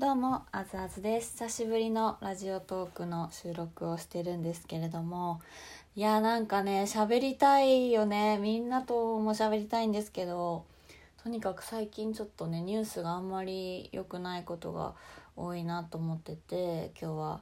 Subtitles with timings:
[0.00, 1.32] どうもあずあずです。
[1.32, 5.42] 久しぶりのラジオトークの収録をしてるんですけれども。
[5.94, 8.38] いやなんかね喋りたいよね。
[8.38, 10.64] みんなとも喋りたいんですけど。
[11.22, 14.94] とにかく最近ちょっとねニュースがあんまり良くないことが
[15.36, 17.40] 多いなと思ってて今日は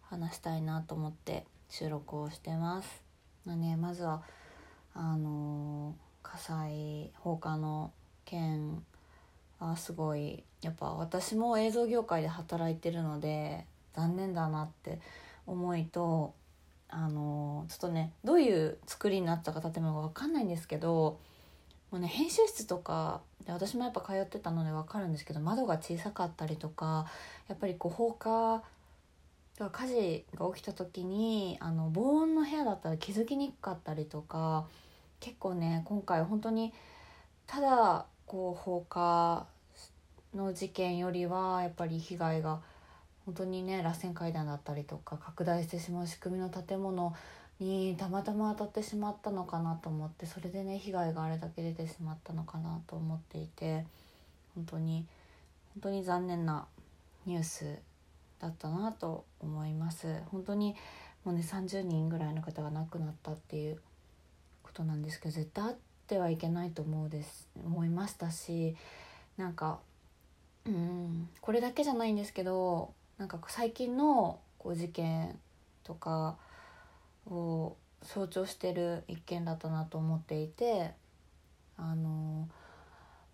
[0.00, 3.02] 話したいなと思って収録をしてます。
[3.44, 4.22] まあね、まずは
[4.94, 7.92] あの火災放火の
[8.24, 8.82] 件
[9.60, 10.42] あすごい。
[10.62, 14.98] やっぱ私も映像業界で働いてるので残念だなって
[15.46, 16.34] 思いと
[16.88, 21.18] あのちょっとねどういう作りになったか建物が分かんないんですけど
[21.90, 27.06] もうね編集室とかで私もやっぱ通ってたので分かるんですけど窓が小さかったりとか
[27.48, 28.62] やっぱりこう放火
[29.58, 34.66] 火事が起きた時にあの防音の部屋だったら気づきにくかったりとか
[35.20, 36.72] 結構ね今回本当に
[37.46, 39.44] ただこう放火
[40.36, 42.60] の事件よりはやっぱり被害が
[43.26, 47.12] 本当にね螺旋階段だったりとか拡大してしまう仕組みの建物
[47.58, 53.84] にたまたま当たってしまったのかなと思ってそれでね被害があれだけ出てしまったのかなと思っていて
[54.54, 55.04] 本当に
[55.74, 56.68] 本当に残念な
[57.26, 57.80] ニュース
[58.40, 60.06] だったなと思います。
[60.30, 60.76] 本当に
[61.24, 63.80] もうね30人ぐらいの方が亡くなったっていう
[64.62, 65.74] ことなんですけど絶対
[66.10, 68.74] てはいけないと思うです思いましたし
[69.36, 69.78] なんか
[70.66, 75.38] うんこれだけじゃないんですけどなんか最近のこう事件
[75.84, 76.36] とか
[77.30, 80.90] を象徴してる一件だったなと思っていて
[81.76, 82.48] あの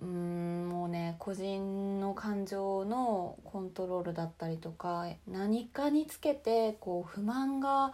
[0.00, 7.92] うんもうね個人の感情のコントロールだったりとか何かにつけてこう不満が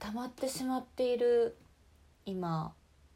[0.00, 1.56] 溜まってしまっている
[2.26, 2.72] 今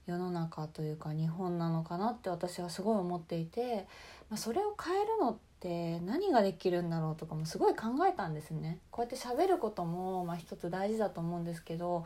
[0.07, 3.87] 世の中というか日本なのかなって私はすごい思っていて、
[4.31, 8.79] まあ、それを変えるのって何ができるんだろうとかもすごい考えたんですね。
[8.91, 12.05] こうやって喋ることも、まあ、一つ大事だと思うんですけど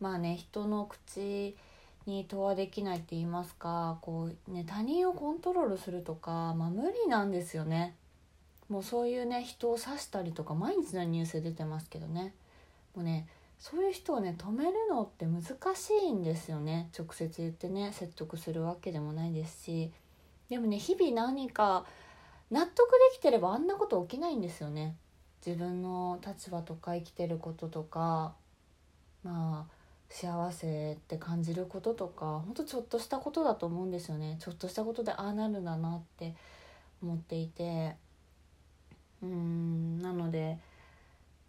[0.00, 1.56] まあね人の口
[2.06, 7.94] に問わできないって言いますかこう、ね、他人をコントロールするとか、まあ、無理なんですよね。
[8.68, 12.34] もうそういうね人を刺したりとか毎日のニュースで出てますけどね
[12.94, 13.26] もうね
[13.58, 15.42] そういう人をね止めるのって難
[15.74, 16.90] しいんですよね。
[16.96, 19.92] 直接言ってね説得するわけでもないですし。
[20.48, 21.84] でもね日々何か
[22.50, 24.96] 納得できてればあんなこと起きないんですよね。
[25.44, 28.34] 自分の立場とか生きてることとか
[29.22, 29.72] まあ
[30.08, 34.36] 幸せって感じることとかほんとちょっとしたことだと思うんですよね。
[34.40, 36.34] ちょっとしたことでああなるんだなって
[37.02, 37.96] 思っていて。
[39.22, 39.97] うーん。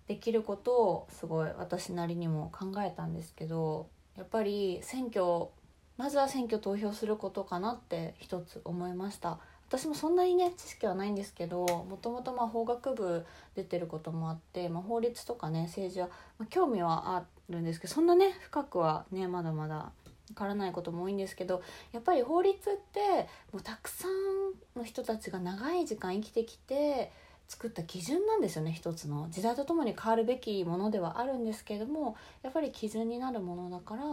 [0.09, 3.87] できることをすごい私なりにも考えたんですけど
[4.17, 5.49] やっぱり選挙
[5.97, 9.37] まずは選挙投票することかなって一つ思いました。
[9.67, 16.07] 私もそんなにね知識はないんですけどもともと法学部出てることもあって、まあ、法律とかね政治は、
[16.39, 19.91] まあ、興味はあるんですけどそんなね深くはねまだまだわ
[20.33, 27.11] からないことも多いんですけどやっぱり法律ってもうたくさんの人たちが長い時間生きてきて
[27.49, 29.27] 作った基準なんですよね一つの。
[29.31, 34.03] 時代とともに変わるべきものではあるんですけれどもやっぱり基準になるものだから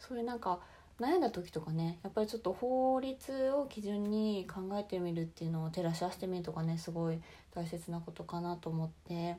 [0.00, 0.58] そういうなんか
[0.98, 7.20] 悩んだ時とかねやっぱりちょっと法律を基準に考えてみるっていうのを照らし合わせてみるとかねすごい
[7.54, 9.38] 大切なことかなと思ってやっ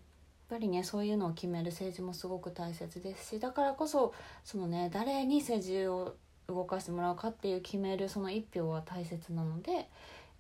[0.50, 4.14] ぱりねそういうのを決める政治もすごく大切ですしだからこそ
[4.46, 6.16] そのね誰に政治を
[6.48, 9.90] 動かしてもらうかっていう決めるその一票は大切なので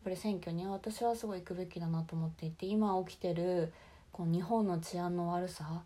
[0.07, 3.73] ぱり選挙には私はすごい行くべきだなと思っていて今起きてる
[4.13, 5.83] この日本の治安の悪さ、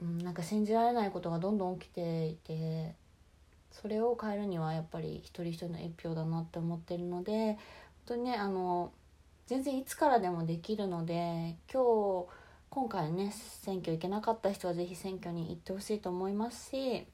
[0.00, 2.94] うん、なんか信じられないことがどんどん起きていて
[3.72, 7.56] それを変えるにはやっぱり一人一人の一票だなって思ってるので本
[8.06, 8.92] 当にねあの
[9.48, 11.82] 全然いつからでもできるので今
[12.22, 12.26] 日
[12.70, 17.06] 今回ね選挙行けなかった人は是非選挙に行ってほしいと思いますし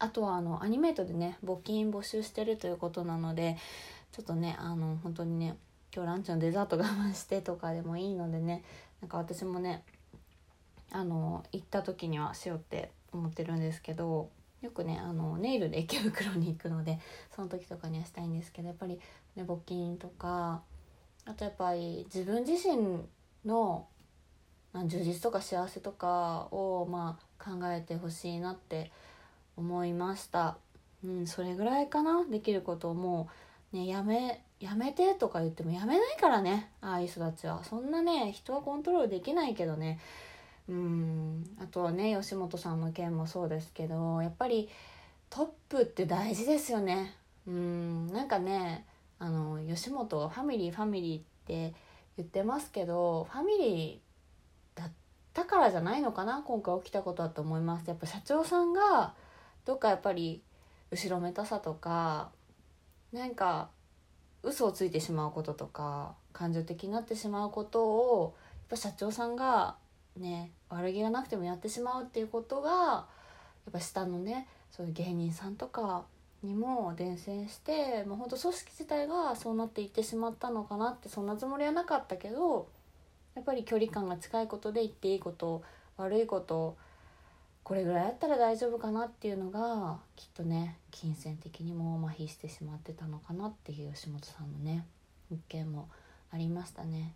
[0.00, 3.56] あとはあのアニメートでね募金募集してるということなので
[4.12, 5.56] ちょっとねあの本当にね
[5.94, 8.62] 今日ランチのデザート我慢してとかでもいいのでね
[9.00, 9.84] なんか私もね
[10.90, 14.30] あの行った時にはしようって思ってるんですけど
[14.62, 16.98] よくねあのネイルで池袋に行くので
[17.34, 18.98] その時とかにはしたいんですけどやっぱり、
[19.36, 20.62] ね、募金とか
[21.24, 23.02] あとやっぱり自分自身
[23.44, 23.86] の
[24.74, 28.90] 充実とか幸せとかをまあ考えてほしいなって
[29.56, 30.56] 思いました。
[31.04, 33.32] うん、それぐらいかなできることをもう
[33.72, 37.62] ねやめやめてとか言ってもやめないからねああいう人たちは。
[37.64, 39.98] そんなね人はコントロールできないけどね。
[40.68, 44.68] うんあとはね吉本さんの件もそうですけどやっぱり
[45.30, 47.14] トップって大事ですよね。
[47.46, 48.84] うんなんかね
[49.18, 51.74] あの吉本ファミリーファミリーって
[52.16, 54.92] 言ってますけどファミリーだっ
[55.32, 57.86] たからじゃないのかな今回起きたことだと思います。
[57.86, 59.14] やっぱ社長さんが
[59.64, 60.42] どっかやっぱり
[60.90, 62.30] 後ろめたさとか
[63.12, 63.70] なんか
[64.42, 69.76] 嘘をついてしまうこととか感情的になってしまうことをやっぱ社長さんが
[70.16, 73.04] ね悪気がなくてもやってしまうっていうことがや
[73.70, 76.04] っぱ下のねそういう芸人さんとか
[76.42, 82.68] にも伝染してもうほんと組織自体がそうなっていってしまったのかなってそんなつもりはなかったけど
[83.34, 85.62] やっぱり距離感が近いことで言っていいこと
[85.96, 86.76] 悪いこと
[87.68, 94.86] これぐらいやったら大丈夫かなっていうのがきっとね金銭的にも麻痺してしまってたのかなっていう吉本さんのね
[95.30, 95.90] 一件も
[96.32, 97.12] ありましたね。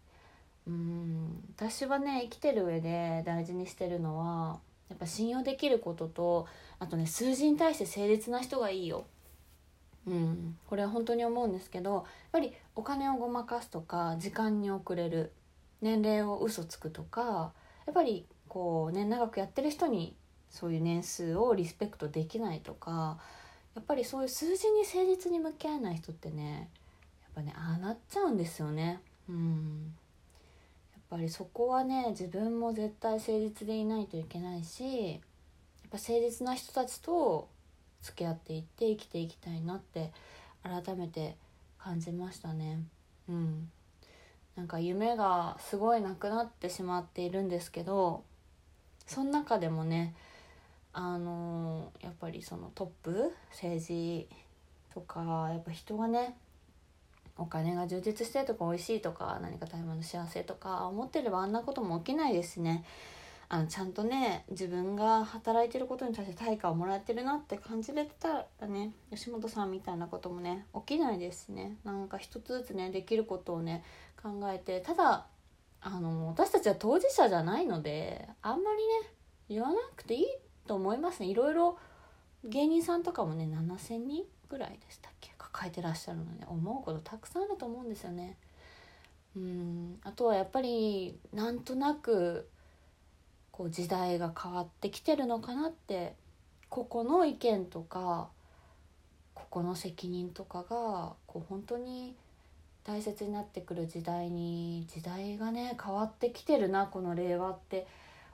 [0.67, 4.61] うん私はね生きてる上で大事にしてるのは
[4.91, 6.47] やっぱ信用できることと
[6.79, 9.07] あとね数字に対して誠実な人がいいよ。
[10.07, 15.33] うん、これは本当に思うんですけどやっぱりお金をごまかすとか時間に遅れる
[15.81, 17.53] 年齢を嘘つくとか
[17.87, 20.15] やっぱりこうね長くやってる人に
[20.53, 23.19] そういう年数をリスペクトできないとか
[23.75, 26.69] やっぱりそういう数字に誠実に向き合えない人ってね
[27.23, 29.01] やっぱねああなっちゃうんですよね。
[29.29, 29.95] うん。
[30.93, 35.21] やっぱりそこはね自分も絶対誠実でいないといけないしやっ
[35.91, 37.49] ぱ誠実な人たちと
[38.03, 40.13] 付き合っていって生きていきたいなって
[40.63, 41.37] 改めて
[41.79, 42.81] 感じましたね。
[43.29, 43.71] うん。
[44.57, 48.23] なんか夢がすごいなくなってしまっているんですけど
[49.07, 50.15] その中でもね
[50.93, 54.29] あのやっぱりそのトップ政治
[54.93, 56.37] とかやっぱ人がね
[57.39, 62.85] お金が充実してとか美味しいとか何かタイムの幸せとか思ってればあんなことも起きないですね。
[63.49, 71.77] あのちゃんとね自分が働いてることに対して対価をもらってるなって感じれてたらね吉本さんみたいなこともね起きないですね。
[71.85, 73.85] なんか一つずつねできることをね
[74.23, 75.27] 考えてただ
[75.83, 79.11] あの私たちは当事者じゃないのであんまりね
[79.49, 80.25] 言わなくていい
[80.67, 81.27] と思いますね。
[81.27, 81.79] いろいろ
[82.45, 85.33] 芸人さんとかもね7,000人ぐらいでしたっけ？
[85.39, 88.37] 抱えてらっしゃるので思うことたくさんあると思うんですよね。
[89.37, 90.01] うん。
[90.03, 92.49] あとはやっぱりなんとなく
[93.51, 96.15] こう時代が変わってきてるのかなって
[96.69, 98.29] ここの意見とか
[99.35, 102.15] ここの責任とかがこう本当に
[102.85, 107.87] 大切になってくる時代に時代がね変わってきてるなこの令和って。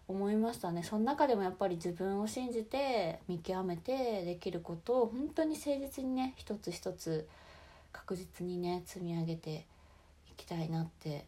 [0.08, 0.82] 思いましたね。
[0.82, 7.28] その中でもやっぱり自分を信じて見極めてできることを本当に誠実にね一つ一つ
[7.92, 9.66] 確実にね積み上げて
[10.30, 11.26] いきたいなって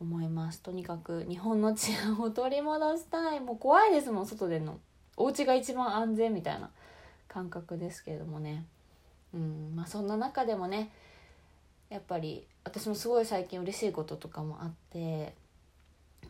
[0.00, 0.60] 思います。
[0.60, 3.40] とにかく日本の治安を取り戻したい。
[3.40, 4.78] もう怖いですもん外での。
[5.16, 6.70] お家が一番安全みたいな
[7.28, 8.66] 感覚ですけれどもね。
[9.32, 10.90] うんまあそんな中でもね
[11.88, 15.34] やっぱり私もすごい最近嬉しいこととかもあって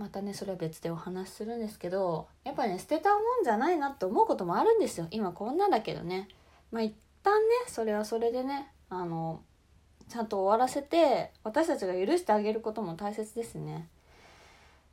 [0.05, 5.09] またねそれは別でお話しするんですけどやっぱね捨てたもんじゃないなって思うこともあるんですよ。
[5.11, 6.29] 今こんなだけどね。
[6.71, 9.41] まあ一旦ねそれはそれでねあの
[10.11, 13.89] ちゃんと終わらせて私たちが許してあげることも大切ですね、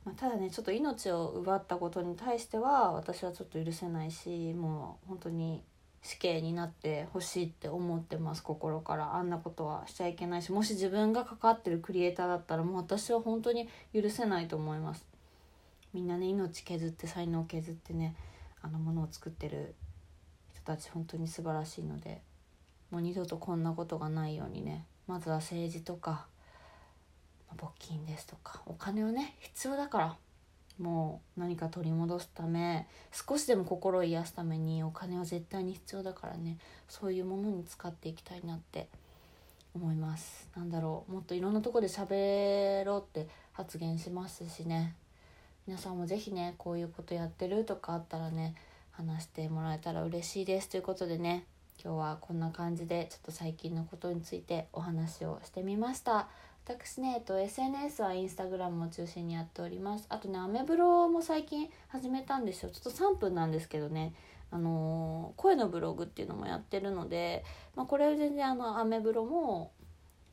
[0.06, 5.62] まあ、ただねちょっと命を奪ったことに対しては私はちょっと許せないしもう本当に
[6.02, 9.14] 死刑になってほしいって思ってます心から。
[9.14, 15.06] あんなことはしちゃいけないしもし自分が関わってるクリエイターだったらもう私は本当に許せないと思います。
[15.94, 18.16] みんなね命削って才能削ってね
[18.62, 19.74] あのものを作ってる
[20.54, 22.20] 人たち本当に素晴らしいので
[22.90, 26.26] もう二度とこんなことがないようにねまずは政治とか
[27.56, 30.16] 募金ですとかお金をね必要だから。
[30.78, 36.58] もう何か取り戻すため少しでも心を癒すためにお金は絶対に必要だからね。
[36.88, 38.88] そういうものに使っていきたいなって
[39.74, 40.48] 思います。
[40.56, 41.12] なんだろう。
[41.12, 44.94] もっといろんなとこで喋ろうって発言しますしね。
[45.66, 48.54] 皆さんも是非ねこういうことやってるとかあったらね
[48.90, 50.68] 話してもらえたら嬉しいです。
[50.68, 51.46] ということでね
[51.82, 56.28] 今日はこんな感じでちょっと最近のことについてお話をしてみました。
[56.64, 60.06] 私ね、えっと、SNS はインスタグラムを中心にやっております。
[60.08, 62.70] あとねアメブロも最近始めたんですよ。
[62.70, 64.14] ちょっと3分なんですけどね。
[64.52, 69.72] あのー、声のブログっていうのもやってるので、まあ、これ全然あのアメブロも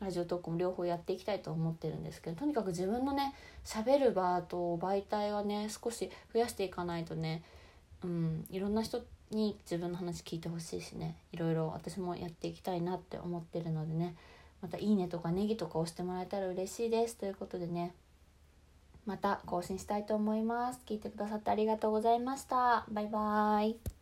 [0.01, 3.33] ラジオトークも両方やっていきたいと思ってるんですけどとにかく自分のね
[3.65, 7.43] 喋る場と媒体はね少し増やしていかないとね
[8.03, 14.15] うんいろんな人に自分の話聞いてほしいしねいろいろ私もやっていきたいなって思ってるのでね。
[14.61, 17.15] また「いいね」とかネギとか押してもらえたら嬉しいです。
[17.17, 17.93] ということでね。
[19.05, 20.81] また更新したいと思います。
[20.85, 22.85] 聞いてくださってありがとうございました。
[22.89, 23.99] バイバーイ。